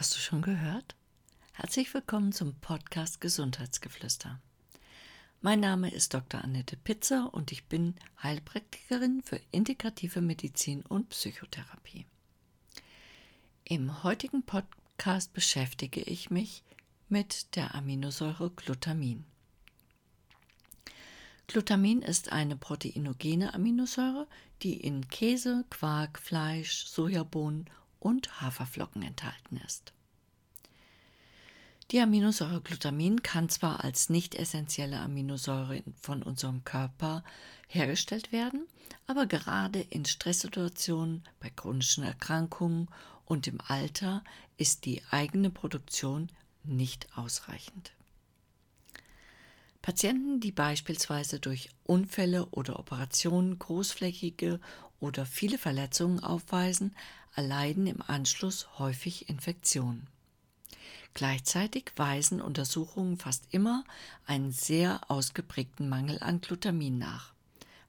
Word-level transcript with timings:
Hast 0.00 0.14
du 0.14 0.18
schon 0.18 0.40
gehört? 0.40 0.96
Herzlich 1.52 1.92
willkommen 1.92 2.32
zum 2.32 2.54
Podcast 2.54 3.20
Gesundheitsgeflüster. 3.20 4.40
Mein 5.42 5.60
Name 5.60 5.92
ist 5.92 6.14
Dr. 6.14 6.42
Annette 6.42 6.78
Pitzer 6.78 7.28
und 7.34 7.52
ich 7.52 7.66
bin 7.66 7.94
Heilpraktikerin 8.22 9.20
für 9.22 9.38
integrative 9.50 10.22
Medizin 10.22 10.80
und 10.86 11.10
Psychotherapie. 11.10 12.06
Im 13.64 14.02
heutigen 14.02 14.42
Podcast 14.42 15.34
beschäftige 15.34 16.00
ich 16.00 16.30
mich 16.30 16.64
mit 17.10 17.54
der 17.54 17.74
Aminosäure 17.74 18.52
Glutamin. 18.52 19.26
Glutamin 21.46 22.00
ist 22.00 22.32
eine 22.32 22.56
proteinogene 22.56 23.52
Aminosäure, 23.52 24.28
die 24.62 24.80
in 24.80 25.08
Käse, 25.08 25.66
Quark, 25.68 26.18
Fleisch, 26.18 26.86
Sojabohnen 26.86 27.68
und 28.00 28.40
Haferflocken 28.40 29.02
enthalten 29.02 29.60
ist. 29.64 29.92
Die 31.90 32.00
Aminosäure 32.00 32.60
Glutamin 32.60 33.22
kann 33.22 33.48
zwar 33.48 33.82
als 33.82 34.10
nicht 34.10 34.36
essentielle 34.36 35.00
Aminosäure 35.00 35.82
von 36.00 36.22
unserem 36.22 36.62
Körper 36.64 37.24
hergestellt 37.66 38.30
werden, 38.30 38.66
aber 39.06 39.26
gerade 39.26 39.80
in 39.80 40.04
Stresssituationen, 40.04 41.24
bei 41.40 41.50
chronischen 41.50 42.04
Erkrankungen 42.04 42.88
und 43.24 43.48
im 43.48 43.60
Alter 43.60 44.22
ist 44.56 44.84
die 44.84 45.02
eigene 45.10 45.50
Produktion 45.50 46.30
nicht 46.62 47.08
ausreichend. 47.16 47.92
Patienten, 49.82 50.40
die 50.40 50.52
beispielsweise 50.52 51.40
durch 51.40 51.70
Unfälle 51.84 52.46
oder 52.50 52.78
Operationen 52.78 53.58
großflächige 53.58 54.60
oder 55.00 55.26
viele 55.26 55.58
Verletzungen 55.58 56.22
aufweisen, 56.22 56.94
erleiden 57.34 57.86
im 57.86 58.02
Anschluss 58.02 58.68
häufig 58.78 59.28
Infektionen. 59.28 60.06
Gleichzeitig 61.14 61.92
weisen 61.96 62.40
Untersuchungen 62.40 63.16
fast 63.16 63.44
immer 63.50 63.84
einen 64.26 64.52
sehr 64.52 65.10
ausgeprägten 65.10 65.88
Mangel 65.88 66.22
an 66.22 66.40
Glutamin 66.40 66.98
nach, 66.98 67.32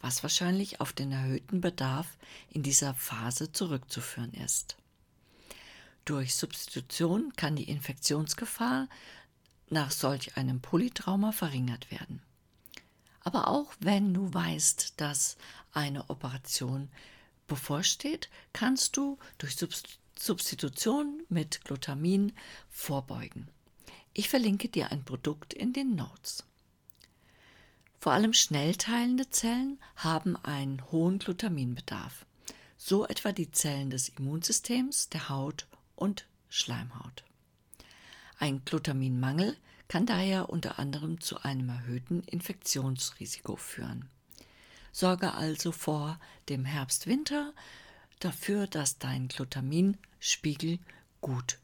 was 0.00 0.22
wahrscheinlich 0.22 0.80
auf 0.80 0.92
den 0.92 1.10
erhöhten 1.10 1.60
Bedarf 1.60 2.16
in 2.50 2.62
dieser 2.62 2.94
Phase 2.94 3.50
zurückzuführen 3.50 4.32
ist. 4.34 4.76
Durch 6.04 6.36
Substitution 6.36 7.32
kann 7.36 7.56
die 7.56 7.68
Infektionsgefahr 7.68 8.88
nach 9.68 9.90
solch 9.90 10.36
einem 10.36 10.60
Polytrauma 10.60 11.32
verringert 11.32 11.90
werden. 11.90 12.22
Aber 13.20 13.48
auch 13.48 13.74
wenn 13.80 14.14
du 14.14 14.32
weißt, 14.32 15.00
dass 15.00 15.36
eine 15.72 16.08
Operation 16.10 16.88
bevorsteht, 17.46 18.28
kannst 18.52 18.96
du 18.96 19.18
durch 19.38 19.56
Substitution 20.16 21.22
mit 21.28 21.64
Glutamin 21.64 22.32
vorbeugen. 22.68 23.48
Ich 24.12 24.28
verlinke 24.28 24.68
dir 24.68 24.90
ein 24.90 25.04
Produkt 25.04 25.54
in 25.54 25.72
den 25.72 25.94
Notes. 25.94 26.44
Vor 28.00 28.12
allem 28.12 28.32
schnell 28.32 28.74
teilende 28.76 29.28
Zellen 29.30 29.78
haben 29.96 30.36
einen 30.36 30.90
hohen 30.90 31.18
Glutaminbedarf, 31.18 32.26
so 32.76 33.06
etwa 33.06 33.32
die 33.32 33.50
Zellen 33.50 33.90
des 33.90 34.08
Immunsystems, 34.08 35.08
der 35.08 35.28
Haut 35.28 35.66
und 35.96 36.26
Schleimhaut. 36.48 37.24
Ein 38.38 38.64
Glutaminmangel 38.64 39.56
kann 39.88 40.06
daher 40.06 40.48
unter 40.48 40.78
anderem 40.78 41.20
zu 41.20 41.42
einem 41.42 41.68
erhöhten 41.70 42.22
Infektionsrisiko 42.22 43.56
führen. 43.56 44.08
Sorge 44.98 45.34
also 45.34 45.70
vor 45.70 46.18
dem 46.48 46.64
Herbst-Winter 46.64 47.54
dafür, 48.18 48.66
dass 48.66 48.98
dein 48.98 49.28
Glutaminspiegel 49.28 50.80
gut 51.20 51.60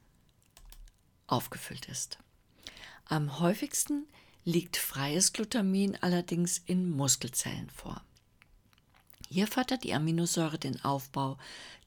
aufgefüllt 1.27 1.87
ist. 1.87 2.19
Am 3.07 3.41
häufigsten 3.41 4.07
liegt 4.45 4.77
freies 4.77 5.33
Glutamin 5.33 5.99
allerdings 6.01 6.59
in 6.59 6.89
Muskelzellen 6.89 7.69
vor. 7.71 8.05
Hier 9.29 9.49
fördert 9.49 9.83
die 9.83 9.95
Aminosäure 9.95 10.61
den 10.61 10.85
Aufbau 10.85 11.37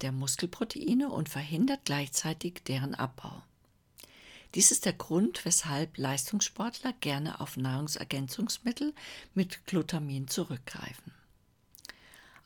der 0.01 0.11
Muskelproteine 0.11 1.09
und 1.09 1.29
verhindert 1.29 1.85
gleichzeitig 1.85 2.55
deren 2.67 2.93
Abbau. 2.93 3.41
Dies 4.53 4.71
ist 4.71 4.83
der 4.83 4.91
Grund, 4.91 5.45
weshalb 5.45 5.97
Leistungssportler 5.97 6.91
gerne 6.99 7.39
auf 7.39 7.55
Nahrungsergänzungsmittel 7.55 8.93
mit 9.33 9.65
Glutamin 9.65 10.27
zurückgreifen. 10.27 11.13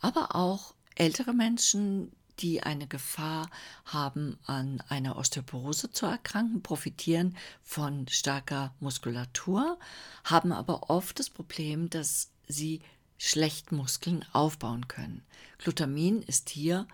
Aber 0.02 0.36
auch 0.36 0.74
ältere 0.96 1.34
Menschen, 1.34 2.12
die 2.40 2.64
eine 2.64 2.88
Gefahr 2.88 3.50
haben, 3.86 4.38
an 4.46 4.82
einer 4.90 5.16
Osteoporose 5.16 5.92
zu 5.92 6.06
erkranken, 6.06 6.64
profitieren 6.64 7.38
von 7.64 8.08
starker 8.08 8.74
Muskulatur, 8.80 9.78
haben 10.24 10.52
aber 10.52 10.90
oft 10.90 11.20
das 11.20 11.30
Problem, 11.30 11.90
dass 11.90 12.32
sie 12.48 12.82
schlecht 13.18 13.72
Muskeln 13.72 14.26
aufbauen 14.34 14.88
können. 14.88 15.24
Glutamin 15.60 16.24
ist 16.24 16.50
hier 16.50 16.88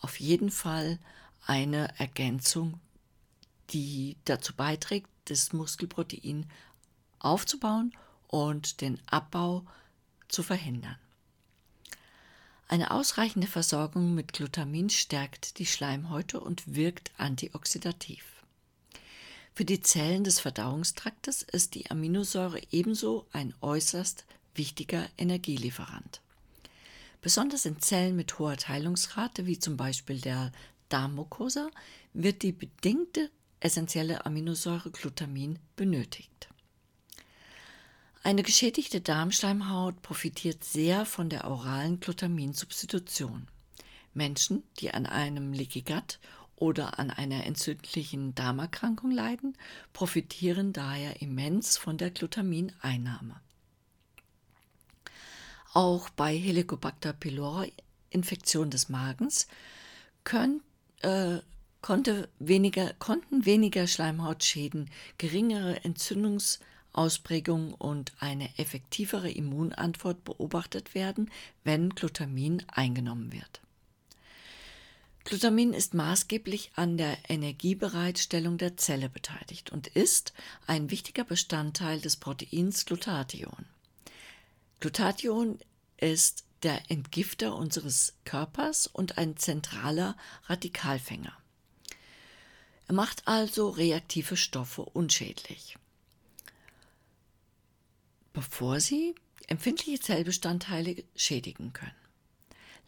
auf 0.00 0.18
jeden 0.18 0.50
Fall 0.50 0.98
eine 1.46 1.98
Ergänzung 1.98 2.80
die 3.72 4.16
dazu 4.24 4.54
beiträgt, 4.54 5.08
das 5.26 5.52
Muskelprotein 5.52 6.46
aufzubauen 7.18 7.92
und 8.28 8.80
den 8.80 9.00
Abbau 9.06 9.64
zu 10.28 10.42
verhindern. 10.42 10.96
Eine 12.70 12.92
ausreichende 12.92 13.48
Versorgung 13.48 14.14
mit 14.14 14.32
Glutamin 14.32 14.90
stärkt 14.90 15.58
die 15.58 15.66
Schleimhäute 15.66 16.38
und 16.38 16.76
wirkt 16.76 17.10
antioxidativ. 17.18 18.44
Für 19.52 19.64
die 19.64 19.80
Zellen 19.80 20.22
des 20.22 20.38
Verdauungstraktes 20.38 21.42
ist 21.42 21.74
die 21.74 21.90
Aminosäure 21.90 22.60
ebenso 22.70 23.26
ein 23.32 23.54
äußerst 23.60 24.24
wichtiger 24.54 25.08
Energielieferant. 25.18 26.20
Besonders 27.20 27.64
in 27.64 27.80
Zellen 27.80 28.14
mit 28.14 28.38
hoher 28.38 28.56
Teilungsrate, 28.56 29.46
wie 29.46 29.58
zum 29.58 29.76
Beispiel 29.76 30.20
der 30.20 30.52
Darmmucosa, 30.90 31.70
wird 32.12 32.42
die 32.42 32.52
bedingte 32.52 33.32
essentielle 33.58 34.24
Aminosäure 34.26 34.92
Glutamin 34.92 35.58
benötigt. 35.74 36.48
Eine 38.22 38.42
geschädigte 38.42 39.00
Darmschleimhaut 39.00 40.02
profitiert 40.02 40.62
sehr 40.62 41.06
von 41.06 41.30
der 41.30 41.50
oralen 41.50 42.00
Glutaminsubstitution. 42.00 43.48
Menschen, 44.12 44.62
die 44.78 44.92
an 44.92 45.06
einem 45.06 45.54
Leaky 45.54 45.80
Gut 45.80 46.18
oder 46.56 46.98
an 46.98 47.10
einer 47.10 47.46
entzündlichen 47.46 48.34
Darmerkrankung 48.34 49.10
leiden, 49.10 49.56
profitieren 49.94 50.74
daher 50.74 51.22
immens 51.22 51.78
von 51.78 51.96
der 51.96 52.10
Glutamineinnahme. 52.10 53.40
Auch 55.72 56.10
bei 56.10 56.36
Helicobacter 56.36 57.14
pylori 57.14 57.72
Infektion 58.10 58.68
des 58.68 58.90
Magens 58.90 59.46
können, 60.24 60.60
äh, 61.00 61.38
konnte 61.80 62.28
weniger, 62.38 62.92
konnten 62.98 63.46
weniger 63.46 63.86
Schleimhautschäden, 63.86 64.90
geringere 65.16 65.76
Entzündungsausprägungen 66.92 67.74
und 67.74 68.12
eine 68.20 68.58
effektivere 68.58 69.30
Immunantwort 69.30 70.24
beobachtet 70.24 70.94
werden, 70.94 71.30
wenn 71.64 71.90
Glutamin 71.90 72.64
eingenommen 72.68 73.32
wird. 73.32 73.60
Glutamin 75.24 75.74
ist 75.74 75.94
maßgeblich 75.94 76.72
an 76.76 76.96
der 76.96 77.16
Energiebereitstellung 77.28 78.58
der 78.58 78.76
Zelle 78.76 79.08
beteiligt 79.08 79.70
und 79.70 79.86
ist 79.86 80.32
ein 80.66 80.90
wichtiger 80.90 81.24
Bestandteil 81.24 82.00
des 82.00 82.16
Proteins 82.16 82.86
Glutathion. 82.86 83.66
Glutathion 84.80 85.58
ist 85.98 86.44
der 86.62 86.90
Entgifter 86.90 87.54
unseres 87.54 88.14
Körpers 88.24 88.86
und 88.86 89.18
ein 89.18 89.36
zentraler 89.36 90.16
Radikalfänger. 90.46 91.36
Er 92.88 92.94
macht 92.94 93.28
also 93.28 93.68
reaktive 93.68 94.36
Stoffe 94.36 94.82
unschädlich, 94.82 95.76
bevor 98.32 98.80
sie 98.80 99.14
empfindliche 99.46 100.00
Zellbestandteile 100.00 101.02
schädigen 101.16 101.72
können. 101.72 101.92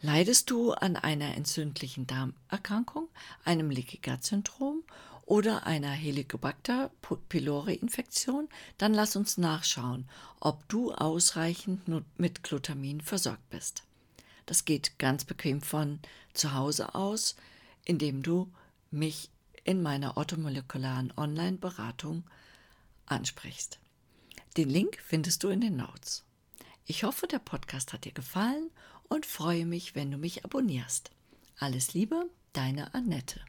Leidest 0.01 0.49
du 0.49 0.71
an 0.73 0.97
einer 0.97 1.35
entzündlichen 1.35 2.07
Darmerkrankung, 2.07 3.07
einem 3.45 3.69
Leaky 3.69 3.99
Gut 3.99 4.23
Syndrom 4.23 4.83
oder 5.25 5.65
einer 5.65 5.91
Helicobacter 5.91 6.91
pylori 7.29 7.75
Infektion, 7.75 8.49
dann 8.77 8.93
lass 8.93 9.15
uns 9.15 9.37
nachschauen, 9.37 10.09
ob 10.41 10.67
du 10.67 10.91
ausreichend 10.91 11.87
mit 12.17 12.43
Glutamin 12.43 12.99
versorgt 12.99 13.49
bist. 13.49 13.83
Das 14.45 14.65
geht 14.65 14.99
ganz 14.99 15.23
bequem 15.23 15.61
von 15.61 15.99
zu 16.33 16.53
Hause 16.53 16.95
aus, 16.95 17.35
indem 17.85 18.23
du 18.23 18.51
mich 18.91 19.29
in 19.63 19.81
meiner 19.81 20.17
orthomolekularen 20.17 21.13
Online-Beratung 21.15 22.23
ansprichst. 23.05 23.79
Den 24.57 24.69
Link 24.69 24.99
findest 25.03 25.43
du 25.43 25.49
in 25.49 25.61
den 25.61 25.75
Notes. 25.75 26.23
Ich 26.85 27.03
hoffe, 27.03 27.25
der 27.25 27.39
Podcast 27.39 27.91
hat 27.91 28.05
dir 28.05 28.11
gefallen 28.11 28.69
und 29.09 29.25
freue 29.25 29.65
mich, 29.65 29.95
wenn 29.95 30.11
du 30.11 30.17
mich 30.17 30.45
abonnierst. 30.45 31.09
Alles 31.57 31.93
Liebe, 31.93 32.29
deine 32.51 32.93
Annette. 32.93 33.41